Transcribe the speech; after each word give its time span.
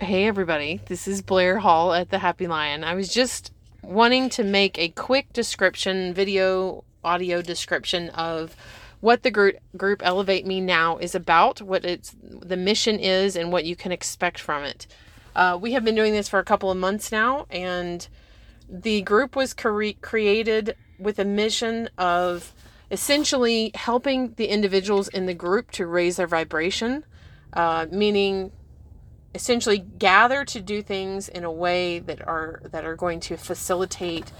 Hey, 0.00 0.26
everybody. 0.26 0.80
This 0.86 1.06
is 1.06 1.22
Blaire 1.22 1.60
Hall 1.60 1.94
at 1.94 2.10
the 2.10 2.18
Happy 2.18 2.48
Lyon. 2.48 2.82
I 2.82 2.94
was 2.96 3.14
just 3.14 3.52
wanting 3.80 4.28
to 4.30 4.42
make 4.42 4.76
a 4.76 4.88
quick 4.88 5.32
description, 5.32 6.12
video, 6.12 6.82
audio 7.04 7.40
description 7.40 8.08
of 8.08 8.56
what 8.98 9.22
the 9.22 9.30
group, 9.30 9.54
group 9.76 10.02
Elevate 10.04 10.46
Me 10.46 10.60
Now 10.60 10.98
is 10.98 11.14
about, 11.14 11.62
what 11.62 11.84
its 11.84 12.12
the 12.20 12.56
mission 12.56 12.98
is, 12.98 13.36
and 13.36 13.52
what 13.52 13.66
you 13.66 13.76
can 13.76 13.92
expect 13.92 14.40
from 14.40 14.64
it. 14.64 14.88
Uh, 15.36 15.56
we 15.62 15.74
have 15.74 15.84
been 15.84 15.94
doing 15.94 16.12
this 16.12 16.28
for 16.28 16.40
a 16.40 16.44
couple 16.44 16.72
of 16.72 16.76
months 16.76 17.12
now, 17.12 17.46
and 17.48 18.08
the 18.68 19.00
group 19.02 19.36
was 19.36 19.54
cre- 19.54 19.90
created 20.00 20.74
with 20.98 21.20
a 21.20 21.24
mission 21.24 21.88
of 21.98 22.52
essentially 22.90 23.70
helping 23.76 24.34
the 24.34 24.46
individuals 24.46 25.06
in 25.06 25.26
the 25.26 25.34
group 25.34 25.70
to 25.70 25.86
raise 25.86 26.16
their 26.16 26.26
vibration, 26.26 27.04
uh, 27.52 27.86
meaning 27.92 28.50
essentially 29.34 29.78
gather 29.78 30.44
to 30.44 30.60
do 30.60 30.82
things 30.82 31.28
in 31.28 31.44
a 31.44 31.50
way 31.50 31.98
that 31.98 32.26
are 32.26 32.60
that 32.70 32.84
are 32.84 32.96
going 32.96 33.20
to 33.20 33.36
facilitate 33.36 34.32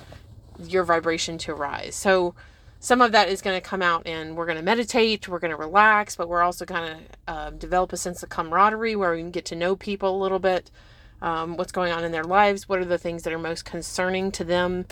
your 0.59 0.85
vibration 0.85 1.37
to 1.39 1.55
rise. 1.55 1.95
So 1.95 2.35
some 2.79 3.01
of 3.01 3.13
that 3.13 3.29
is 3.29 3.41
going 3.41 3.57
to 3.57 3.67
come 3.67 3.83
out 3.83 4.07
and 4.07 4.37
we're 4.37 4.45
going 4.45 4.59
to 4.59 4.63
meditate, 4.63 5.27
we're 5.27 5.39
going 5.39 5.51
to 5.51 5.57
relax, 5.57 6.17
but 6.17 6.29
we're 6.29 6.43
also 6.43 6.65
going 6.65 6.87
to 6.87 7.33
uh, 7.33 7.51
develop 7.51 7.93
a 7.93 7.97
sense 7.97 8.23
of 8.23 8.29
camaraderie 8.29 8.95
where 8.95 9.13
we 9.13 9.21
can 9.21 9.31
get 9.31 9.47
to 9.47 9.57
know 9.57 9.75
people 9.75 10.17
a 10.17 10.23
little 10.23 10.39
bit, 10.39 10.71
um, 11.23 11.57
what's 11.57 11.73
going 11.73 11.93
on 11.93 12.05
in 12.05 12.13
their 12.13 12.25
lives, 12.25 12.69
what 12.69 12.79
are 12.79 12.85
the 12.85 12.99
things 12.99 13.23
that 13.23 13.33
are 13.33 13.39
most 13.39 13.65
concerning 13.65 14.31
to 14.33 14.45
them, 14.45 14.85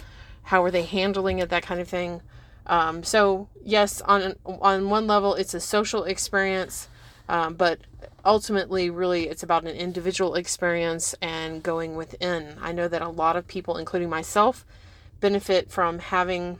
how 0.45 0.65
are 0.65 0.71
they 0.71 0.84
handling 0.84 1.38
it, 1.38 1.51
that 1.51 1.62
kind 1.62 1.80
of 1.80 1.88
thing. 1.88 2.23
Um, 2.66 3.02
so 3.02 3.48
yes, 3.62 4.01
on 4.02 4.37
on 4.46 4.88
one 4.88 5.07
level, 5.07 5.34
it's 5.34 5.52
a 5.52 5.60
social 5.60 6.05
experience, 6.05 6.88
um, 7.29 7.55
but 7.55 7.80
ultimately, 8.25 8.91
really, 8.91 9.29
it's 9.29 9.43
about 9.43 9.65
an 9.65 9.77
individual 9.77 10.35
experience 10.35 11.15
and 11.21 11.63
going 11.63 11.96
within. 11.96 12.57
I 12.60 12.73
know 12.73 12.88
that 12.88 13.02
a 13.02 13.09
lot 13.09 13.37
of 13.37 13.46
people, 13.46 13.77
including 13.77 14.10
myself, 14.10 14.65
benefit 15.21 15.71
from 15.71 15.99
having 15.99 16.59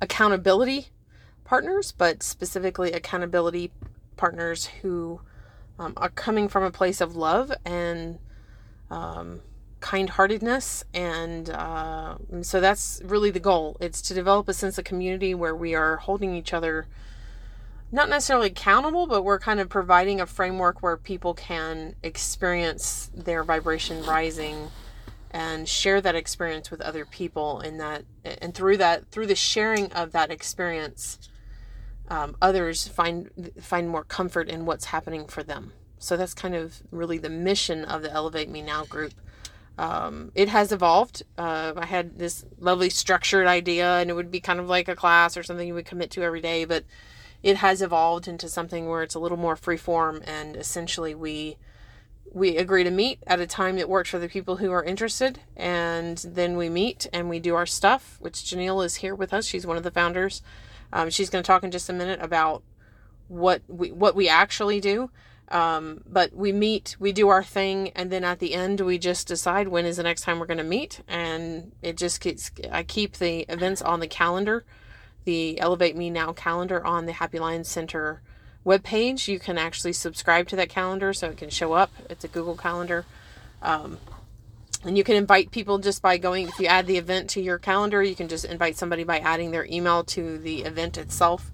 accountability 0.00 0.88
partners, 1.44 1.92
but 1.92 2.22
specifically 2.22 2.92
accountability 2.92 3.70
partners 4.16 4.66
who 4.82 5.20
um, 5.78 5.92
are 5.96 6.08
coming 6.08 6.48
from 6.48 6.62
a 6.62 6.70
place 6.70 7.00
of 7.00 7.16
love 7.16 7.52
and 7.64 8.18
um, 8.90 9.40
kind 9.80 10.10
heartedness. 10.10 10.84
And 10.92 11.50
uh, 11.50 12.16
so 12.42 12.60
that's 12.60 13.00
really 13.04 13.30
the 13.30 13.40
goal. 13.40 13.76
It's 13.80 14.02
to 14.02 14.14
develop 14.14 14.48
a 14.48 14.54
sense 14.54 14.78
of 14.78 14.84
community 14.84 15.34
where 15.34 15.54
we 15.54 15.74
are 15.74 15.96
holding 15.96 16.34
each 16.34 16.52
other 16.52 16.86
not 17.92 18.08
necessarily 18.08 18.48
accountable, 18.48 19.06
but 19.06 19.22
we're 19.22 19.38
kind 19.38 19.60
of 19.60 19.68
providing 19.68 20.20
a 20.20 20.26
framework 20.26 20.82
where 20.82 20.96
people 20.96 21.34
can 21.34 21.94
experience 22.02 23.10
their 23.14 23.44
vibration 23.44 24.04
rising 24.04 24.70
and 25.30 25.68
share 25.68 26.00
that 26.00 26.14
experience 26.14 26.70
with 26.70 26.80
other 26.80 27.04
people 27.04 27.60
and 27.60 27.78
that 27.80 28.04
and 28.24 28.54
through 28.54 28.76
that 28.78 29.10
through 29.10 29.26
the 29.26 29.34
sharing 29.34 29.92
of 29.92 30.12
that 30.12 30.30
experience 30.30 31.18
um, 32.08 32.36
others 32.40 32.88
find 32.88 33.30
find 33.60 33.88
more 33.88 34.04
comfort 34.04 34.48
in 34.48 34.64
what's 34.64 34.86
happening 34.86 35.26
for 35.26 35.42
them. 35.42 35.72
So 35.98 36.16
that's 36.16 36.34
kind 36.34 36.54
of 36.54 36.82
really 36.90 37.18
the 37.18 37.30
mission 37.30 37.84
of 37.84 38.02
the 38.02 38.12
elevate 38.12 38.48
me 38.48 38.62
now 38.62 38.84
group. 38.84 39.12
Um, 39.78 40.32
it 40.34 40.48
has 40.48 40.72
evolved. 40.72 41.22
Uh, 41.36 41.72
i 41.76 41.86
had 41.86 42.18
this 42.18 42.44
lovely 42.58 42.90
structured 42.90 43.46
idea 43.46 43.98
and 43.98 44.08
it 44.08 44.14
would 44.14 44.30
be 44.30 44.40
kind 44.40 44.58
of 44.58 44.68
like 44.68 44.88
a 44.88 44.96
class 44.96 45.36
or 45.36 45.42
something 45.42 45.68
you 45.68 45.74
would 45.74 45.84
commit 45.84 46.10
to 46.12 46.22
every 46.22 46.40
day 46.40 46.64
but 46.64 46.84
it 47.42 47.56
has 47.56 47.82
evolved 47.82 48.26
into 48.28 48.48
something 48.48 48.88
where 48.88 49.02
it's 49.02 49.14
a 49.14 49.20
little 49.20 49.38
more 49.38 49.56
free 49.56 49.76
form 49.76 50.22
and 50.26 50.56
essentially 50.56 51.14
we 51.14 51.56
we 52.36 52.58
agree 52.58 52.84
to 52.84 52.90
meet 52.90 53.18
at 53.26 53.40
a 53.40 53.46
time 53.46 53.76
that 53.76 53.88
works 53.88 54.10
for 54.10 54.18
the 54.18 54.28
people 54.28 54.56
who 54.56 54.70
are 54.70 54.84
interested. 54.84 55.40
And 55.56 56.18
then 56.18 56.58
we 56.58 56.68
meet 56.68 57.06
and 57.10 57.30
we 57.30 57.40
do 57.40 57.54
our 57.54 57.64
stuff 57.64 58.16
which 58.20 58.34
janele 58.34 58.84
is 58.84 58.96
here 58.96 59.14
with 59.14 59.32
us. 59.32 59.46
She's 59.46 59.66
one 59.66 59.78
of 59.78 59.82
the 59.82 59.90
founders. 59.90 60.42
Um, 60.92 61.08
she's 61.08 61.30
going 61.30 61.42
to 61.42 61.46
talk 61.46 61.64
in 61.64 61.70
just 61.70 61.88
a 61.88 61.94
minute 61.94 62.20
about 62.20 62.62
what 63.28 63.62
we 63.68 63.90
what 63.90 64.14
we 64.14 64.28
actually 64.28 64.80
do. 64.80 65.10
Um, 65.48 66.02
but 66.06 66.34
we 66.34 66.52
meet 66.52 66.96
we 66.98 67.12
do 67.12 67.28
our 67.28 67.42
thing 67.42 67.90
and 67.90 68.10
then 68.10 68.22
at 68.22 68.40
the 68.40 68.52
end 68.52 68.80
we 68.80 68.98
just 68.98 69.28
decide 69.28 69.68
when 69.68 69.86
is 69.86 69.96
the 69.96 70.02
next 70.02 70.22
time 70.22 70.38
we're 70.38 70.46
going 70.46 70.58
to 70.58 70.64
meet. 70.64 71.00
And 71.08 71.72
it 71.80 71.96
just 71.96 72.20
keeps 72.20 72.50
i 72.70 72.82
keep 72.82 73.16
the 73.16 73.46
events 73.48 73.80
on 73.80 74.00
the 74.00 74.08
calendar 74.08 74.66
the 75.26 75.60
elevate 75.60 75.96
me 75.96 76.08
now 76.08 76.32
calendar 76.32 76.82
on 76.84 77.04
the 77.04 77.12
happy 77.12 77.38
lyon 77.38 77.64
center 77.64 78.22
webpage. 78.64 79.28
You 79.28 79.38
can 79.38 79.58
actually 79.58 79.92
subscribe 79.92 80.48
to 80.48 80.56
that 80.56 80.70
calendar 80.70 81.12
so 81.12 81.28
it 81.28 81.36
can 81.36 81.50
show 81.50 81.74
up. 81.74 81.90
It's 82.08 82.24
a 82.24 82.28
Google 82.28 82.56
Calendar. 82.56 83.04
Um, 83.60 83.98
and 84.84 84.96
you 84.96 85.04
can 85.04 85.16
invite 85.16 85.50
people 85.50 85.78
just 85.78 86.00
by 86.00 86.16
going, 86.16 86.48
if 86.48 86.58
you 86.58 86.66
add 86.66 86.86
the 86.86 86.96
event 86.96 87.28
to 87.30 87.40
your 87.40 87.58
calendar, 87.58 88.02
you 88.02 88.14
can 88.14 88.28
just 88.28 88.44
invite 88.44 88.76
somebody 88.76 89.04
by 89.04 89.18
adding 89.18 89.50
their 89.50 89.66
email 89.66 90.04
to 90.04 90.38
the 90.38 90.62
event 90.62 90.96
itself. 90.96 91.50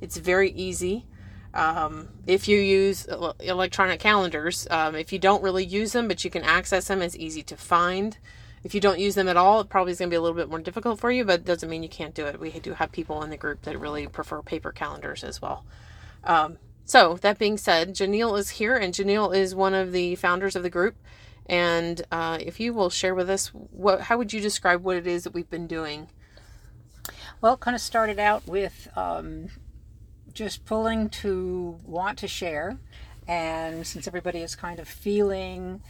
It's 0.00 0.16
very 0.16 0.50
easy. 0.52 1.04
Um, 1.52 2.10
if 2.26 2.48
you 2.48 2.58
use 2.58 3.06
electronic 3.40 3.98
calendars, 3.98 4.68
um, 4.70 4.94
if 4.94 5.12
you 5.12 5.18
don't 5.18 5.42
really 5.42 5.64
use 5.64 5.92
them, 5.92 6.06
but 6.06 6.22
you 6.22 6.30
can 6.30 6.42
access 6.42 6.86
them, 6.88 7.02
it's 7.02 7.16
easy 7.16 7.42
to 7.44 7.56
find. 7.56 8.18
If 8.66 8.74
you 8.74 8.80
don't 8.80 8.98
use 8.98 9.14
them 9.14 9.28
at 9.28 9.36
all, 9.36 9.60
it 9.60 9.68
probably 9.68 9.92
is 9.92 10.00
going 10.00 10.10
to 10.10 10.14
be 10.14 10.16
a 10.16 10.20
little 10.20 10.36
bit 10.36 10.50
more 10.50 10.58
difficult 10.58 10.98
for 10.98 11.12
you, 11.12 11.24
but 11.24 11.38
it 11.38 11.44
doesn't 11.44 11.70
mean 11.70 11.84
you 11.84 11.88
can't 11.88 12.16
do 12.16 12.26
it. 12.26 12.40
We 12.40 12.50
do 12.50 12.74
have 12.74 12.90
people 12.90 13.22
in 13.22 13.30
the 13.30 13.36
group 13.36 13.62
that 13.62 13.78
really 13.78 14.08
prefer 14.08 14.42
paper 14.42 14.72
calendars 14.72 15.22
as 15.22 15.40
well. 15.40 15.64
Um, 16.24 16.58
so, 16.84 17.14
that 17.18 17.38
being 17.38 17.58
said, 17.58 17.94
Janele 17.94 18.36
is 18.36 18.50
here, 18.50 18.76
and 18.76 18.92
Janele 18.92 19.36
is 19.36 19.54
one 19.54 19.72
of 19.72 19.92
the 19.92 20.16
founders 20.16 20.56
of 20.56 20.64
the 20.64 20.68
group. 20.68 20.96
And 21.48 22.02
uh, 22.10 22.38
if 22.40 22.58
you 22.58 22.74
will 22.74 22.90
share 22.90 23.14
with 23.14 23.30
us, 23.30 23.50
what, 23.54 24.00
how 24.00 24.18
would 24.18 24.32
you 24.32 24.40
describe 24.40 24.82
what 24.82 24.96
it 24.96 25.06
is 25.06 25.22
that 25.22 25.32
we've 25.32 25.48
been 25.48 25.68
doing? 25.68 26.08
Well, 27.40 27.56
kind 27.56 27.76
of 27.76 27.80
started 27.80 28.18
out 28.18 28.48
with 28.48 28.88
um, 28.96 29.50
just 30.32 30.64
pulling 30.64 31.08
to 31.10 31.78
want 31.84 32.18
to 32.18 32.26
share. 32.26 32.78
And 33.28 33.86
since 33.86 34.08
everybody 34.08 34.40
is 34.40 34.56
kind 34.56 34.80
of 34.80 34.88
feeling 34.88 35.82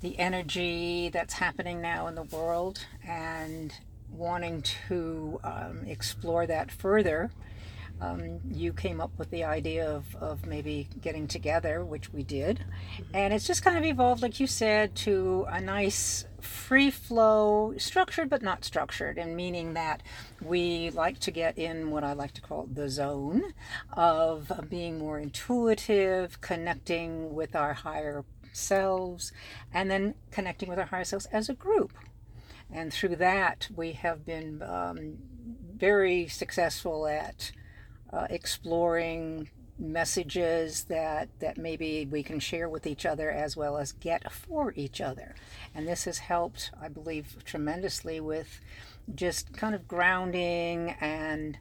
the 0.00 0.18
energy 0.18 1.10
that's 1.10 1.34
happening 1.34 1.80
now 1.80 2.06
in 2.06 2.14
the 2.14 2.22
world 2.22 2.86
and 3.06 3.74
wanting 4.12 4.62
to 4.88 5.40
um, 5.44 5.84
explore 5.86 6.46
that 6.46 6.70
further, 6.70 7.30
um, 8.00 8.40
you 8.50 8.72
came 8.72 9.00
up 9.00 9.10
with 9.18 9.30
the 9.30 9.44
idea 9.44 9.86
of, 9.88 10.16
of 10.16 10.46
maybe 10.46 10.88
getting 11.02 11.28
together, 11.28 11.84
which 11.84 12.12
we 12.12 12.22
did. 12.22 12.64
And 13.12 13.34
it's 13.34 13.46
just 13.46 13.62
kind 13.62 13.76
of 13.76 13.84
evolved, 13.84 14.22
like 14.22 14.40
you 14.40 14.46
said, 14.46 14.94
to 14.96 15.46
a 15.50 15.60
nice 15.60 16.24
free 16.40 16.90
flow, 16.90 17.74
structured 17.76 18.30
but 18.30 18.40
not 18.40 18.64
structured, 18.64 19.18
and 19.18 19.36
meaning 19.36 19.74
that 19.74 20.02
we 20.40 20.88
like 20.90 21.18
to 21.20 21.30
get 21.30 21.58
in 21.58 21.90
what 21.90 22.02
I 22.02 22.14
like 22.14 22.32
to 22.34 22.40
call 22.40 22.66
the 22.72 22.88
zone 22.88 23.52
of 23.92 24.50
being 24.70 24.98
more 24.98 25.18
intuitive, 25.18 26.40
connecting 26.40 27.34
with 27.34 27.54
our 27.54 27.74
higher 27.74 28.24
selves, 28.52 29.32
and 29.72 29.90
then 29.90 30.14
connecting 30.30 30.68
with 30.68 30.78
our 30.78 30.86
higher 30.86 31.04
selves 31.04 31.26
as 31.26 31.48
a 31.48 31.54
group. 31.54 31.92
And 32.72 32.92
through 32.92 33.16
that, 33.16 33.68
we 33.74 33.92
have 33.92 34.24
been 34.24 34.62
um, 34.62 35.18
very 35.76 36.28
successful 36.28 37.06
at 37.06 37.52
uh, 38.12 38.26
exploring 38.30 39.48
messages 39.80 40.84
that 40.84 41.28
that 41.40 41.56
maybe 41.56 42.06
we 42.10 42.22
can 42.22 42.38
share 42.38 42.68
with 42.68 42.86
each 42.86 43.06
other 43.06 43.30
as 43.30 43.56
well 43.56 43.78
as 43.78 43.92
get 43.92 44.30
for 44.30 44.74
each 44.76 45.00
other 45.00 45.34
and 45.74 45.88
this 45.88 46.04
has 46.04 46.18
helped 46.18 46.70
i 46.82 46.86
believe 46.86 47.36
tremendously 47.46 48.20
with 48.20 48.60
just 49.14 49.54
kind 49.54 49.74
of 49.74 49.88
grounding 49.88 50.90
and 51.00 51.58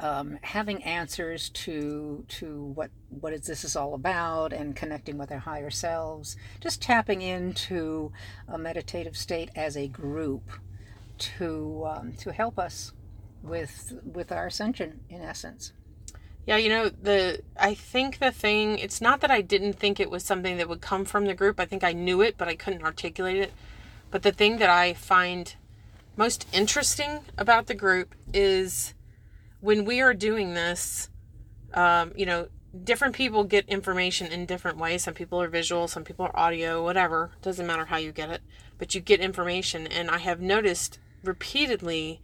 um, 0.00 0.38
having 0.42 0.82
answers 0.82 1.50
to 1.50 2.24
to 2.28 2.64
what 2.74 2.90
what 3.08 3.32
is 3.32 3.42
this 3.42 3.64
is 3.64 3.76
all 3.76 3.94
about 3.94 4.52
and 4.52 4.74
connecting 4.74 5.18
with 5.18 5.30
our 5.30 5.38
higher 5.38 5.70
selves 5.70 6.36
just 6.60 6.80
tapping 6.80 7.22
into 7.22 8.10
a 8.48 8.56
meditative 8.56 9.16
state 9.16 9.50
as 9.54 9.76
a 9.76 9.86
group 9.88 10.42
to 11.18 11.84
um, 11.86 12.12
to 12.14 12.32
help 12.32 12.58
us 12.58 12.92
with 13.42 13.92
with 14.04 14.32
our 14.32 14.46
ascension 14.46 15.00
in 15.08 15.20
essence. 15.20 15.72
Yeah 16.46 16.56
you 16.56 16.70
know 16.70 16.88
the 16.88 17.42
i 17.58 17.74
think 17.74 18.18
the 18.18 18.32
thing 18.32 18.78
it's 18.78 19.00
not 19.00 19.20
that 19.20 19.30
i 19.30 19.40
didn't 19.42 19.74
think 19.74 20.00
it 20.00 20.10
was 20.10 20.24
something 20.24 20.56
that 20.56 20.68
would 20.68 20.80
come 20.80 21.04
from 21.04 21.26
the 21.26 21.34
group. 21.34 21.60
I 21.60 21.66
think 21.66 21.84
i 21.84 21.92
knew 21.92 22.22
it 22.22 22.36
but 22.38 22.48
i 22.48 22.54
couldn't 22.54 22.82
articulate 22.82 23.36
it. 23.36 23.52
But 24.10 24.22
the 24.22 24.32
thing 24.32 24.58
that 24.58 24.70
i 24.70 24.94
find 24.94 25.54
most 26.16 26.46
interesting 26.52 27.20
about 27.38 27.66
the 27.66 27.74
group 27.74 28.14
is 28.32 28.94
when 29.60 29.84
we 29.84 30.00
are 30.00 30.14
doing 30.14 30.54
this 30.54 31.08
um, 31.74 32.12
you 32.16 32.26
know 32.26 32.48
different 32.84 33.14
people 33.14 33.44
get 33.44 33.68
information 33.68 34.28
in 34.28 34.46
different 34.46 34.78
ways. 34.78 35.02
Some 35.02 35.14
people 35.14 35.40
are 35.40 35.48
visual 35.48 35.88
some 35.88 36.04
people 36.04 36.26
are 36.26 36.38
audio 36.38 36.82
whatever. 36.82 37.32
Doesn't 37.42 37.66
matter 37.66 37.86
how 37.86 37.96
you 37.96 38.12
get 38.12 38.30
it 38.30 38.42
but 38.80 38.94
you 38.94 39.00
get 39.00 39.20
information. 39.20 39.86
And 39.86 40.10
i 40.10 40.18
have 40.18 40.40
noticed 40.40 40.98
repeatedly 41.22 42.20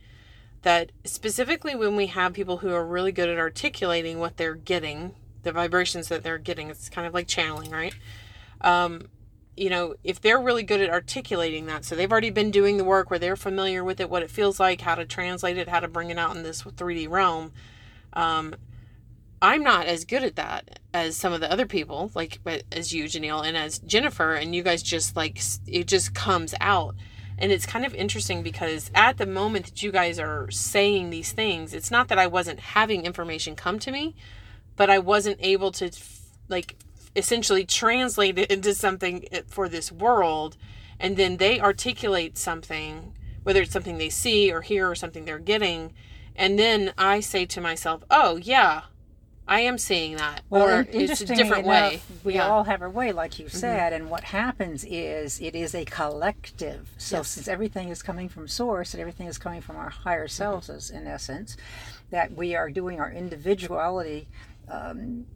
that 0.63 0.91
specifically 1.05 1.77
when 1.77 1.95
we 1.95 2.07
have 2.07 2.33
people 2.33 2.57
who 2.57 2.73
are 2.73 2.85
really 2.85 3.13
good 3.13 3.29
at 3.29 3.39
articulating 3.39 4.19
what 4.19 4.39
they're 4.39 4.57
getting, 4.57 5.15
the 5.45 5.53
vibrations 5.53 6.09
that 6.09 6.25
they're 6.25 6.39
getting, 6.39 6.71
it's 6.71 6.89
kind 6.89 7.07
of 7.07 7.15
like 7.15 7.29
channeling, 7.29 7.71
right? 7.71 7.95
Um, 8.63 9.03
you 9.57 9.71
know, 9.71 9.95
if 10.05 10.21
they're 10.21 10.39
really 10.39 10.63
good 10.63 10.81
at 10.81 10.91
articulating 10.91 11.67
that, 11.67 11.85
so 11.85 11.97
they've 11.97 12.11
already 12.11 12.31
been 12.31 12.51
doing 12.51 12.77
the 12.77 12.85
work 12.85 13.11
where 13.11 13.19
they're 13.19 13.37
familiar 13.37 13.83
with 13.83 14.01
it, 14.01 14.11
what 14.11 14.23
it 14.23 14.31
feels 14.31 14.61
like, 14.61 14.83
how 14.83 14.95
to 14.95 15.05
translate 15.05 15.57
it, 15.57 15.69
how 15.69 15.81
to 15.81 15.89
bring 15.89 16.11
it 16.11 16.19
out 16.19 16.37
in 16.37 16.43
this 16.43 16.63
3D 16.63 17.09
realm. 17.09 17.53
Um, 18.13 18.55
I'm 19.41 19.63
not 19.63 19.87
as 19.87 20.05
good 20.05 20.25
at 20.25 20.37
that 20.37 20.81
as 20.95 21.17
some 21.17 21.33
of 21.33 21.41
the 21.41 21.51
other 21.51 21.67
people, 21.67 22.11
like 22.15 22.41
as 22.73 22.93
you, 22.93 23.05
Janele, 23.05 23.47
and 23.47 23.57
as 23.57 23.79
Jennifer, 23.79 24.35
and 24.35 24.55
you 24.55 24.63
guys 24.63 24.83
just 24.83 25.15
like 25.17 25.41
it 25.67 25.87
just 25.87 26.15
comes 26.15 26.55
out. 26.61 26.95
And 27.39 27.53
it's 27.53 27.67
kind 27.67 27.85
of 27.85 27.95
interesting 27.95 28.43
because 28.43 28.91
at 28.95 29.19
the 29.19 29.27
moment 29.27 29.67
that 29.67 29.83
you 29.83 29.93
guys 29.93 30.19
are 30.19 30.51
saying 30.51 31.11
these 31.11 31.33
things, 31.33 31.75
it's 31.75 31.91
not 31.91 32.09
that 32.09 32.19
I 32.19 32.27
wasn't 32.27 32.61
having 32.61 33.05
information 33.05 33.57
come 33.57 33.79
to 33.81 33.91
me, 33.91 34.15
but 34.75 34.89
I 34.89 34.99
wasn't 34.99 35.39
able 35.41 35.71
to 35.73 35.91
like 36.49 36.77
essentially 37.17 37.65
translate 37.65 38.39
it 38.39 38.51
into 38.51 38.75
something 38.75 39.27
for 39.49 39.69
this 39.69 39.91
world. 39.91 40.57
And 41.01 41.17
then 41.17 41.37
they 41.39 41.61
articulate 41.61 42.39
something, 42.39 43.13
whether 43.43 43.63
it's 43.63 43.73
something 43.73 43.99
they 43.99 44.09
see 44.11 44.53
or 44.53 44.63
hear 44.63 44.89
or 44.91 44.95
something 44.95 45.25
they're 45.25 45.39
getting. 45.39 45.93
And 46.35 46.59
then 46.59 46.93
I 46.99 47.21
say 47.21 47.47
to 47.47 47.61
myself, 47.61 48.03
oh, 48.11 48.37
yeah, 48.37 48.83
I 49.49 49.61
am 49.61 49.79
seeing 49.79 50.17
that. 50.17 50.43
Well, 50.51 50.67
or 50.69 50.81
in- 50.83 51.03
it's 51.03 51.21
a 51.21 51.27
different 51.27 51.65
enough, 51.67 51.67
way. 51.93 52.01
We 52.25 52.35
Yeah. 52.35 52.43
Mm-hmm. 52.43 52.51
all 52.53 52.65
have 52.65 52.83
our 52.83 52.91
way, 52.91 53.13
like 53.13 53.39
you 53.39 53.49
said, 53.49 53.93
and 53.93 54.11
what 54.11 54.25
happens 54.25 54.85
is 54.85 55.41
it 55.41 55.55
is 55.55 55.75
a 55.75 55.85
collective. 55.85 56.89
So 56.99 57.19
Yes. 57.19 57.29
since 57.29 57.47
everything 57.49 57.89
is 57.91 58.03
coming 58.03 58.29
from 58.29 58.49
source 58.49 58.93
and 58.93 59.01
everything 59.01 59.27
is 59.29 59.39
coming 59.39 59.61
from 59.61 59.77
our 59.77 59.91
higher 59.91 60.25
Mm-hmm. 60.27 60.31
selves, 60.31 60.69
as 60.69 60.91
in 60.91 61.07
essence, 61.07 61.57
that 62.11 62.33
we 62.33 62.55
are 62.57 62.71
doing 62.71 63.01
our 63.01 63.11
individuality 63.11 64.29
um, 64.69 65.27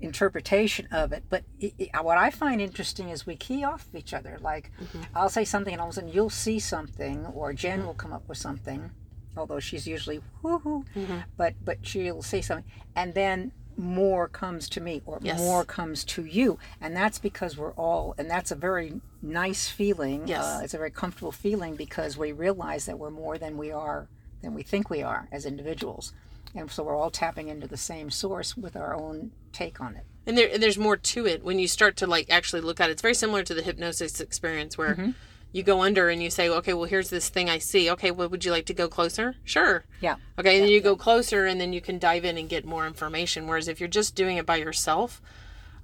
interpretation 0.00 0.88
of 0.90 1.12
it. 1.12 1.24
But 1.28 1.44
it, 1.60 1.74
it- 1.78 1.90
what 2.02 2.18
I 2.18 2.30
find 2.30 2.60
interesting 2.60 3.08
is 3.08 3.26
we 3.26 3.36
key 3.36 3.64
off 3.64 3.86
of 3.88 3.94
each 3.96 4.12
other. 4.14 4.38
Like 4.40 4.70
Mm-hmm. 4.80 5.02
I'll 5.14 5.28
say 5.28 5.44
something, 5.44 5.72
and 5.72 5.80
all 5.80 5.88
of 5.88 5.92
a 5.92 5.94
sudden 5.96 6.12
you'll 6.12 6.30
see 6.30 6.58
something, 6.58 7.26
or 7.26 7.52
Jen 7.52 7.86
will 7.86 7.94
come 7.94 8.12
up 8.12 8.28
with 8.28 8.38
something. 8.38 8.90
Although 9.36 9.60
she's 9.60 9.86
usually 9.86 10.20
woohoo, 10.42 10.84
Mm-hmm. 10.94 11.18
but 11.36 11.54
but 11.64 11.78
she'll 11.86 12.22
say 12.22 12.40
something, 12.40 12.70
and 12.94 13.14
then 13.14 13.52
more 13.78 14.26
comes 14.26 14.70
to 14.70 14.80
me, 14.80 15.02
or 15.04 15.18
Yes. 15.22 15.38
more 15.38 15.62
comes 15.62 16.02
to 16.04 16.24
you, 16.24 16.58
and 16.80 16.96
that's 16.96 17.18
because 17.18 17.58
we're 17.58 17.74
all, 17.74 18.14
and 18.16 18.30
that's 18.30 18.50
a 18.50 18.54
very 18.54 19.02
nice 19.20 19.68
feeling. 19.68 20.26
Yes. 20.26 20.42
Uh, 20.44 20.60
it's 20.64 20.72
a 20.72 20.78
very 20.78 20.90
comfortable 20.90 21.32
feeling 21.32 21.76
because 21.76 22.16
we 22.16 22.32
realize 22.32 22.86
that 22.86 22.98
we're 22.98 23.10
more 23.10 23.36
than 23.36 23.58
we 23.58 23.70
are, 23.70 24.08
than 24.40 24.54
we 24.54 24.62
think 24.62 24.88
we 24.88 25.02
are 25.02 25.28
as 25.30 25.44
individuals, 25.44 26.14
and 26.56 26.70
so 26.70 26.82
we're 26.82 26.96
all 26.96 27.10
tapping 27.10 27.48
into 27.48 27.66
the 27.66 27.76
same 27.76 28.10
source 28.10 28.56
with 28.56 28.76
our 28.76 28.94
own 28.94 29.30
take 29.52 29.80
on 29.80 29.94
it. 29.96 30.04
and 30.26 30.36
there 30.36 30.48
and 30.52 30.62
there's 30.62 30.78
more 30.78 30.96
to 30.96 31.26
it 31.26 31.42
when 31.44 31.58
you 31.58 31.68
start 31.68 31.96
to 31.96 32.06
like 32.06 32.26
actually 32.30 32.60
look 32.62 32.80
at 32.80 32.88
it. 32.88 32.92
It's 32.94 33.02
very 33.02 33.14
similar 33.14 33.42
to 33.42 33.54
the 33.54 33.62
hypnosis 33.62 34.20
experience 34.20 34.76
where 34.76 34.94
Mm-hmm. 34.94 35.10
you 35.52 35.62
go 35.62 35.82
under 35.82 36.08
and 36.10 36.22
you 36.22 36.28
say, 36.30 36.48
okay, 36.48 36.74
well, 36.74 36.84
here's 36.84 37.08
this 37.10 37.28
thing 37.30 37.48
I 37.48 37.58
see. 37.58 37.88
Okay, 37.90 38.10
well, 38.10 38.28
would 38.28 38.44
you 38.44 38.50
like 38.50 38.66
to 38.66 38.74
go 38.74 38.88
closer? 38.88 39.36
Sure. 39.44 39.84
Yeah. 40.00 40.16
Okay, 40.38 40.56
and 40.56 40.64
then 40.64 40.70
you 40.70 40.80
go 40.82 40.96
closer 40.96 41.46
and 41.46 41.58
then 41.60 41.72
you 41.72 41.80
can 41.80 41.98
dive 41.98 42.24
in 42.24 42.36
and 42.36 42.48
get 42.48 42.64
more 42.66 42.86
information. 42.86 43.46
Whereas 43.46 43.68
if 43.68 43.78
you're 43.80 43.88
just 43.88 44.14
doing 44.14 44.36
it 44.36 44.44
by 44.44 44.56
yourself, 44.56 45.22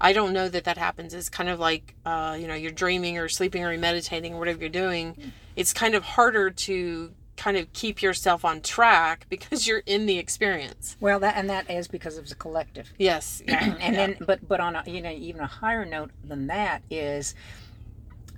I 0.01 0.13
don't 0.13 0.33
know 0.33 0.49
that 0.49 0.65
that 0.65 0.77
happens. 0.79 1.15
It's 1.15 1.31
kind 1.31 1.49
of 1.49 1.59
like, 1.61 1.95
uh, 2.05 2.37
you 2.39 2.49
know, 2.49 2.55
you're 2.57 2.73
dreaming 2.73 3.17
or 3.19 3.29
sleeping 3.29 3.65
or 3.65 3.75
meditating 3.79 4.35
or 4.35 4.39
whatever 4.41 4.59
you're 4.61 4.69
doing. 4.69 5.33
It's 5.55 5.73
kind 5.73 5.95
of 5.95 6.03
harder 6.03 6.51
to 6.51 7.13
kind 7.37 7.57
of 7.57 7.73
keep 7.73 8.03
yourself 8.03 8.45
on 8.45 8.61
track 8.61 9.27
because 9.31 9.67
you're 9.67 9.83
in 9.87 10.07
the 10.07 10.19
experience. 10.19 10.97
Well, 11.01 11.21
that 11.21 11.37
and 11.37 11.49
that 11.51 11.71
is 11.71 11.89
because 11.89 12.19
it's 12.19 12.33
a 12.33 12.37
collective. 12.37 12.93
Yes. 12.99 13.43
Yeah. 13.49 13.77
and 13.81 13.97
then 13.97 14.17
but 14.27 14.47
but 14.47 14.61
on 14.61 14.77
a 14.77 14.83
you 14.87 15.03
know 15.03 15.11
even 15.11 15.41
a 15.41 15.47
higher 15.47 15.85
note 15.85 16.11
than 16.25 16.47
that 16.47 16.83
is 16.91 17.35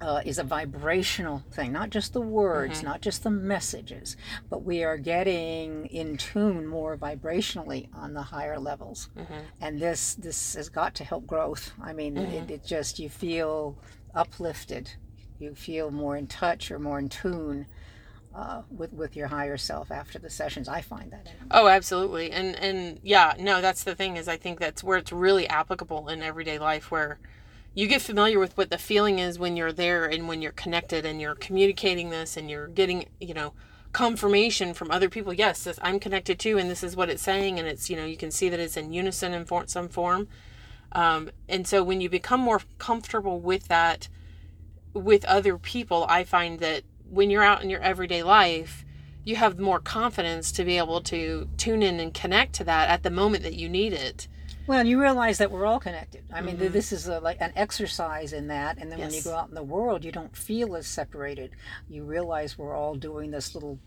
uh, 0.00 0.20
is 0.25 0.38
a 0.38 0.44
vibrational 0.44 1.43
thing 1.52 1.73
not 1.73 1.91
just 1.91 2.12
the 2.12 2.20
words 2.20 2.79
mm-hmm. 2.79 2.87
not 2.87 3.00
just 3.00 3.23
the 3.23 3.31
messages 3.31 4.17
but 4.50 4.64
we 4.64 4.82
are 4.82 4.96
getting 4.96 5.87
in 5.87 6.17
tune 6.17 6.67
more 6.67 6.96
vibrationally 6.96 7.88
on 7.94 8.12
the 8.12 8.23
higher 8.23 8.58
levels 8.58 9.08
mm-hmm. 9.17 9.41
and 9.61 9.81
this 9.81 10.14
this 10.14 10.55
has 10.55 10.69
got 10.69 10.94
to 10.94 11.05
help 11.05 11.26
growth 11.26 11.73
i 11.81 11.93
mean 11.93 12.17
it, 12.17 12.29
mm-hmm. 12.29 12.52
it 12.52 12.64
just 12.64 12.99
you 12.99 13.08
feel 13.08 13.79
uplifted 14.14 14.91
you 15.38 15.55
feel 15.55 15.91
more 15.91 16.17
in 16.17 16.26
touch 16.26 16.70
or 16.70 16.79
more 16.79 16.99
in 16.99 17.08
tune 17.08 17.67
uh, 18.35 18.63
with 18.71 18.93
with 18.93 19.15
your 19.17 19.29
higher 19.29 19.57
self 19.57 19.91
after 19.91 20.19
the 20.19 20.29
sessions 20.29 20.69
i 20.69 20.81
find 20.81 21.13
that 21.13 21.27
anyway. 21.27 21.47
Oh, 21.51 21.69
absolutely. 21.69 22.31
And 22.31 22.57
and 22.57 22.99
yeah, 23.03 23.35
no, 23.39 23.61
that's 23.61 23.85
the 23.85 23.95
thing 23.95 24.17
is 24.17 24.29
I 24.29 24.37
think 24.37 24.59
that's 24.59 24.83
where 24.83 24.99
it's 24.99 25.13
really 25.13 25.47
applicable 25.49 26.09
in 26.09 26.23
everyday 26.23 26.59
life 26.59 26.91
where 26.91 27.19
you 27.75 27.89
get 27.89 28.03
familiar 28.03 28.39
with 28.39 28.57
what 28.57 28.71
the 28.71 28.79
feeling 28.79 29.19
is 29.19 29.39
when 29.39 29.57
you're 29.57 29.73
there 29.73 30.05
and 30.07 30.29
when 30.29 30.41
you're 30.41 30.53
connected 30.53 31.05
and 31.05 31.21
you're 31.21 31.35
communicating 31.35 32.11
this 32.11 32.37
and 32.37 32.49
you're 32.49 32.69
getting, 32.69 33.07
you 33.21 33.35
know, 33.35 33.53
confirmation 33.93 34.75
from 34.75 34.91
other 34.91 35.09
people. 35.09 35.33
Yes, 35.33 35.65
this, 35.65 35.79
I'm 35.83 35.99
connected 35.99 36.39
too 36.39 36.57
and 36.57 36.71
this 36.71 36.85
is 36.85 36.95
what 36.95 37.11
it's 37.11 37.23
saying 37.23 37.59
and 37.59 37.67
it's, 37.67 37.91
you 37.91 37.97
know, 37.97 38.05
you 38.05 38.17
can 38.17 38.31
see 38.31 38.49
that 38.49 38.61
it's 38.61 38.77
in 38.77 38.93
unison 38.93 39.33
in 39.35 39.45
for, 39.45 39.67
some 39.67 39.89
form. 39.89 40.29
Um, 40.93 41.31
and 41.49 41.67
so 41.67 41.83
when 41.83 42.01
you 42.01 42.09
become 42.09 42.41
more 42.41 42.61
comfortable 42.79 43.41
with 43.41 43.67
that 43.67 44.09
with 44.93 45.25
other 45.25 45.59
people, 45.59 46.07
I 46.09 46.23
find 46.23 46.61
that 46.61 46.85
when 47.15 47.31
you're 47.31 47.43
out 47.43 47.63
in 47.63 47.71
your 47.71 47.81
everyday 47.81 48.23
life, 48.23 48.85
you 49.25 49.37
have 49.37 49.59
more 49.59 49.81
confidence 49.81 50.53
to 50.53 50.65
be 50.65 50.77
able 50.79 51.01
to 51.03 51.49
tune 51.57 51.83
in 51.83 51.99
and 52.01 52.13
connect 52.13 52.55
to 52.57 52.65
that 52.65 52.91
at 52.91 53.03
the 53.03 53.11
moment 53.11 53.43
that 53.45 53.55
you 53.55 53.69
need 53.69 53.93
it. 53.93 54.29
Well, 54.67 54.87
you 54.87 55.01
realize 55.01 55.39
that 55.39 55.51
we're 55.51 55.67
all 55.67 55.79
connected. 55.81 56.25
I 56.33 56.41
mean, 56.41 56.59
th 56.59 56.73
this 56.73 56.91
is 56.93 57.07
a, 57.07 57.21
like 57.21 57.37
an 57.41 57.53
exercise 57.55 58.33
in 58.33 58.47
that, 58.49 58.79
and 58.79 58.91
then 58.91 58.99
when 58.99 59.11
you 59.13 59.21
Mm-hmm. 59.21 59.29
Go 59.31 59.37
out 59.37 59.49
in 59.51 59.55
the 59.55 59.63
world, 59.63 60.05
you 60.05 60.13
don't 60.13 60.35
feel 60.37 60.75
as 60.75 60.87
separated. 60.87 61.51
You 61.89 62.05
realize 62.05 62.57
we're 62.59 62.75
all 62.77 62.95
doing 62.95 63.31
this 63.31 63.55
little 63.55 63.79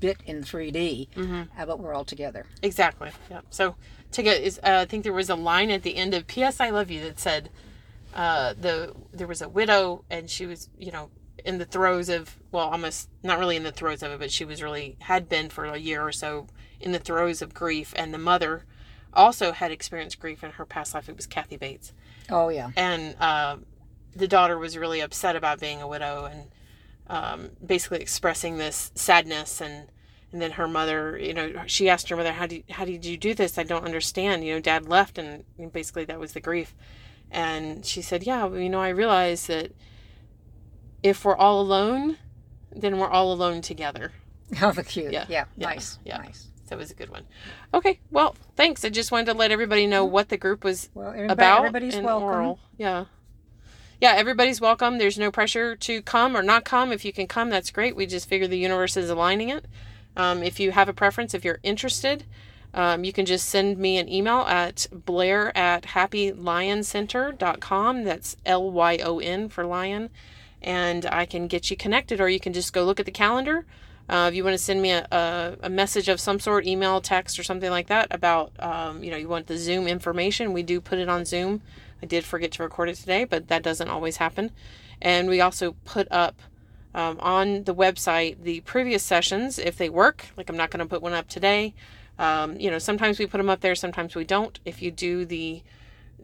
bit 0.00 0.18
in 0.26 0.42
3D, 0.42 1.08
Mm-hmm. 1.14 1.42
uh, 1.60 1.66
but 1.66 1.78
we're 1.78 1.94
all 1.94 2.04
together. 2.06 2.46
Exactly. 2.62 3.10
Yeah. 3.30 3.42
So 3.50 3.76
to 4.12 4.22
get 4.22 4.40
is 4.42 4.58
uh, 4.58 4.78
I 4.82 4.84
think 4.86 5.04
there 5.04 5.12
was 5.12 5.30
a 5.30 5.34
line 5.36 5.70
at 5.70 5.82
the 5.82 5.96
end 5.96 6.14
of 6.14 6.26
P.S. 6.26 6.58
I 6.58 6.70
Love 6.70 6.90
You 6.90 7.02
that 7.02 7.20
said 7.20 7.50
uh, 8.14 8.54
the 8.58 8.94
there 9.12 9.26
was 9.26 9.40
a 9.42 9.48
widow 9.48 10.04
and 10.10 10.28
she 10.28 10.44
was 10.46 10.68
you 10.78 10.90
know 10.92 11.10
in 11.44 11.58
the 11.58 11.64
throes 11.64 12.08
of 12.08 12.36
well 12.50 12.68
almost 12.68 13.08
not 13.22 13.38
really 13.38 13.56
in 13.56 13.62
the 13.62 13.72
throes 13.72 14.02
of 14.02 14.12
it 14.12 14.18
but 14.18 14.30
she 14.30 14.44
was 14.44 14.62
really 14.62 14.96
had 15.00 15.28
been 15.28 15.48
for 15.48 15.64
a 15.64 15.76
year 15.76 16.02
or 16.02 16.12
so 16.12 16.46
in 16.82 16.92
the 16.92 16.98
throes 16.98 17.40
of 17.40 17.54
grief. 17.54 17.94
And 17.96 18.12
the 18.12 18.18
mother 18.18 18.64
also 19.14 19.52
had 19.52 19.70
experienced 19.70 20.18
grief 20.18 20.44
in 20.44 20.52
her 20.52 20.66
past 20.66 20.94
life. 20.94 21.08
It 21.08 21.16
was 21.16 21.26
Kathy 21.26 21.56
Bates. 21.56 21.92
Oh 22.28 22.48
yeah, 22.48 22.70
and 22.76 23.16
uh, 23.20 23.56
the 24.14 24.28
daughter 24.28 24.58
was 24.58 24.76
really 24.76 25.00
upset 25.00 25.36
about 25.36 25.60
being 25.60 25.80
a 25.80 25.88
widow 25.88 26.24
and 26.24 26.48
um, 27.08 27.50
basically 27.64 28.00
expressing 28.00 28.58
this 28.58 28.90
sadness. 28.94 29.60
And 29.60 29.88
and 30.32 30.40
then 30.40 30.52
her 30.52 30.66
mother 30.66 31.18
you 31.18 31.34
know 31.34 31.62
she 31.66 31.88
asked 31.88 32.08
her 32.08 32.16
mother 32.16 32.32
how 32.32 32.46
did 32.46 32.64
how 32.70 32.84
did 32.84 33.04
you 33.04 33.16
do 33.16 33.34
this? 33.34 33.58
I 33.58 33.64
don't 33.64 33.84
understand. 33.84 34.44
You 34.44 34.54
know 34.54 34.60
dad 34.60 34.88
left 34.88 35.18
and 35.18 35.44
basically 35.72 36.04
that 36.06 36.20
was 36.20 36.32
the 36.32 36.40
grief. 36.40 36.74
And 37.30 37.84
she 37.84 38.02
said 38.02 38.24
yeah 38.24 38.44
well, 38.44 38.60
you 38.60 38.70
know 38.70 38.80
I 38.80 38.90
realized 38.90 39.48
that 39.48 39.72
if 41.02 41.24
we're 41.24 41.36
all 41.36 41.60
alone 41.60 42.16
then 42.74 42.98
we're 42.98 43.10
all 43.10 43.32
alone 43.32 43.60
together 43.60 44.12
how 44.56 44.72
cute. 44.72 45.12
Yeah, 45.12 45.26
Yeah, 45.28 45.44
yeah, 45.56 45.68
nice, 45.68 45.98
yeah. 46.04 46.18
nice. 46.18 46.48
that 46.68 46.78
was 46.78 46.90
a 46.90 46.94
good 46.94 47.10
one 47.10 47.24
okay 47.74 48.00
well 48.10 48.34
thanks 48.56 48.84
I 48.84 48.88
just 48.88 49.12
wanted 49.12 49.26
to 49.26 49.34
let 49.34 49.50
everybody 49.50 49.86
know 49.86 50.04
what 50.04 50.28
the 50.28 50.36
group 50.36 50.64
was 50.64 50.88
Well, 50.94 51.08
everybody, 51.10 51.32
about 51.32 51.58
everybody's 51.58 51.96
welcome. 51.96 52.24
oral. 52.28 52.58
Yeah. 52.76 53.04
Yeah, 54.00 54.14
everybody's 54.16 54.60
welcome. 54.60 54.98
There's 54.98 55.16
no 55.16 55.30
pressure 55.30 55.76
to 55.76 56.02
come 56.02 56.36
or 56.36 56.42
not 56.42 56.64
come. 56.64 56.90
If 56.90 57.04
you 57.04 57.12
can 57.12 57.28
come, 57.28 57.50
that's 57.50 57.70
great. 57.70 57.94
We 57.94 58.04
just 58.04 58.28
figure 58.28 58.48
the 58.48 58.58
universe 58.58 58.96
is 58.96 59.08
aligning 59.10 59.48
it. 59.50 59.64
Um, 60.16 60.42
if 60.42 60.58
you 60.58 60.72
have 60.72 60.88
a 60.88 60.92
preference, 60.92 61.34
if 61.34 61.44
you're 61.44 61.60
interested, 61.62 62.24
um, 62.74 63.04
you 63.04 63.12
can 63.12 63.26
just 63.26 63.48
send 63.48 63.78
me 63.78 63.98
an 63.98 64.08
email 64.08 64.40
at 64.40 64.88
blaire 64.92 65.56
at 65.56 65.84
happylyoncenter.com. 65.84 68.02
That's 68.04 68.36
L 68.44 68.72
Y 68.72 68.98
O 69.04 69.20
N 69.20 69.48
for 69.48 69.64
lion. 69.64 70.10
And 70.62 71.06
I 71.06 71.26
can 71.26 71.46
get 71.46 71.70
you 71.70 71.76
connected, 71.76 72.20
or 72.20 72.28
you 72.28 72.40
can 72.40 72.52
just 72.52 72.72
go 72.72 72.84
look 72.84 73.00
at 73.00 73.06
the 73.06 73.12
calendar. 73.12 73.66
Uh, 74.08 74.28
if 74.28 74.34
you 74.34 74.44
want 74.44 74.54
to 74.54 74.62
send 74.62 74.82
me 74.82 74.90
a, 74.90 75.06
a, 75.10 75.56
a 75.62 75.70
message 75.70 76.08
of 76.08 76.20
some 76.20 76.38
sort, 76.38 76.66
email, 76.66 77.00
text, 77.00 77.38
or 77.38 77.42
something 77.42 77.70
like 77.70 77.86
that 77.86 78.08
about, 78.10 78.52
um, 78.58 79.02
you 79.02 79.10
know, 79.10 79.16
you 79.16 79.28
want 79.28 79.46
the 79.46 79.56
Zoom 79.56 79.86
information, 79.86 80.52
we 80.52 80.62
do 80.62 80.80
put 80.80 80.98
it 80.98 81.08
on 81.08 81.24
Zoom. 81.24 81.62
I 82.02 82.06
did 82.06 82.24
forget 82.24 82.52
to 82.52 82.62
record 82.62 82.88
it 82.88 82.96
today, 82.96 83.24
but 83.24 83.48
that 83.48 83.62
doesn't 83.62 83.88
always 83.88 84.16
happen. 84.16 84.50
And 85.00 85.28
we 85.28 85.40
also 85.40 85.76
put 85.84 86.08
up 86.10 86.42
um, 86.94 87.18
on 87.20 87.64
the 87.64 87.74
website 87.74 88.42
the 88.42 88.60
previous 88.60 89.02
sessions 89.02 89.58
if 89.58 89.76
they 89.76 89.88
work. 89.88 90.26
Like 90.36 90.48
I'm 90.48 90.56
not 90.56 90.70
going 90.70 90.80
to 90.80 90.86
put 90.86 91.02
one 91.02 91.12
up 91.12 91.28
today. 91.28 91.74
Um, 92.18 92.58
you 92.58 92.70
know, 92.70 92.78
sometimes 92.78 93.18
we 93.18 93.26
put 93.26 93.38
them 93.38 93.50
up 93.50 93.60
there, 93.60 93.74
sometimes 93.74 94.14
we 94.14 94.24
don't. 94.24 94.58
If 94.64 94.82
you 94.82 94.90
do 94.90 95.24
the 95.24 95.62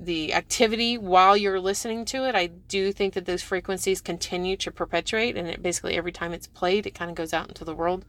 the 0.01 0.35
activity 0.35 0.97
while 0.97 1.37
you're 1.37 1.61
listening 1.61 2.05
to 2.07 2.29
it, 2.29 2.35
I 2.35 2.47
do 2.47 2.93
think 2.93 3.15
that 3.15 3.27
those 3.27 3.43
frequencies 3.43 4.01
continue 4.01 4.57
to 4.59 4.71
perpetuate, 4.71 5.37
and 5.37 5.49
it 5.49 5.63
basically 5.63 5.97
every 5.97 6.13
time 6.13 6.33
it's 6.33 6.47
played, 6.47 6.87
it 6.87 6.95
kind 6.95 7.11
of 7.11 7.17
goes 7.17 7.33
out 7.33 7.49
into 7.49 7.65
the 7.65 7.75
world. 7.75 8.05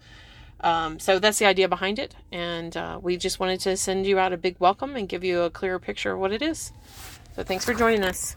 Um, 0.62 1.00
so 1.00 1.20
that's 1.20 1.40
the 1.40 1.46
idea 1.46 1.70
behind 1.70 2.00
it, 2.00 2.16
and 2.32 2.76
uh, 2.76 3.00
we 3.02 3.18
just 3.18 3.40
wanted 3.40 3.62
to 3.62 3.78
send 3.78 4.06
you 4.06 4.20
out 4.20 4.34
a 4.34 4.38
big 4.38 4.58
welcome 4.60 4.96
and 4.96 5.08
give 5.08 5.24
you 5.24 5.42
a 5.42 5.50
clearer 5.50 5.80
picture 5.80 6.14
of 6.14 6.20
what 6.20 6.34
it 6.34 6.42
is. 6.42 6.74
So 7.36 7.44
thanks 7.44 7.64
for 7.64 7.74
joining 7.74 8.04
us. 8.04 8.36